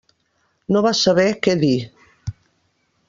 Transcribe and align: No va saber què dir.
No 0.75 0.81
va 0.87 0.93
saber 0.99 1.27
què 1.49 1.55
dir. 1.65 1.73